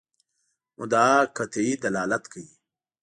مدعا 0.77 1.13
قطعي 1.37 1.71
دلالت 1.83 2.23
کوي. 2.31 2.51